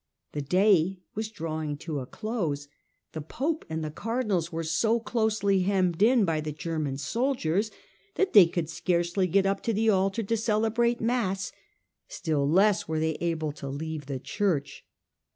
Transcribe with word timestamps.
The 0.31 0.41
day 0.41 0.97
was 1.13 1.29
drawing 1.29 1.77
to 1.85 1.99
a 1.99 2.07
close. 2.07 2.67
The 3.11 3.21
pope 3.21 3.65
and 3.69 3.83
the 3.83 3.91
cardinals 3.91 4.51
were 4.51 4.63
so 4.63 4.99
closely 4.99 5.59
hemmed 5.61 6.01
in 6.01 6.25
by 6.25 6.41
the 6.41 6.51
German 6.51 6.97
soldiers 6.97 7.69
that 8.15 8.33
they 8.33 8.47
could 8.47 8.67
scarcely 8.67 9.27
get 9.27 9.45
up 9.45 9.61
to 9.61 9.73
the 9.73 9.91
altar 9.91 10.23
to 10.23 10.37
celebrate 10.37 11.01
mass: 11.01 11.51
still 12.07 12.49
less 12.49 12.87
were 12.87 12.99
they 12.99 13.13
able 13.21 13.51
to 13.51 13.69
leave 13.69 14.07
the 14.07 14.17
church. 14.17 14.83